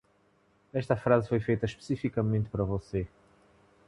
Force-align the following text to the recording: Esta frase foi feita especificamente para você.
Esta 0.81 0.95
frase 0.95 1.27
foi 1.29 1.39
feita 1.39 1.67
especificamente 1.67 2.49
para 2.49 2.63
você. 2.63 3.07